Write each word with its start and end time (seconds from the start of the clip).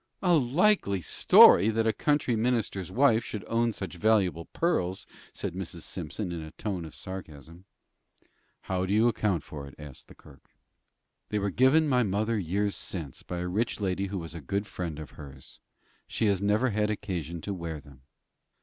"A 0.23 0.33
likely 0.35 0.99
story 0.99 1.69
that 1.69 1.85
a 1.85 1.93
country 1.93 2.35
minister's 2.35 2.89
wife 2.91 3.23
should 3.23 3.45
own 3.47 3.71
such 3.71 3.97
valuable 3.97 4.45
pearls," 4.45 5.05
said 5.31 5.53
Mrs. 5.53 5.83
Simpson, 5.83 6.31
in 6.31 6.41
a 6.41 6.49
tone 6.53 6.85
of 6.85 6.95
sarcasm. 6.95 7.65
"How 8.61 8.87
do 8.87 8.93
you 8.95 9.07
account 9.07 9.43
for 9.43 9.67
it?" 9.67 9.75
asked 9.77 10.07
the 10.07 10.15
clerk. 10.15 10.55
"They 11.29 11.37
were 11.37 11.51
given 11.51 11.87
my 11.87 12.01
mother 12.01 12.39
years 12.39 12.75
since, 12.75 13.21
by 13.21 13.41
a 13.41 13.47
rich 13.47 13.79
lady 13.79 14.07
who 14.07 14.17
was 14.17 14.33
a 14.33 14.41
good 14.41 14.65
friend 14.65 14.97
of 14.97 15.11
hers. 15.11 15.59
She 16.07 16.25
has 16.25 16.41
never 16.41 16.71
had 16.71 16.89
occasion 16.89 17.39
to 17.41 17.53
wear 17.53 17.79
them." 17.79 18.01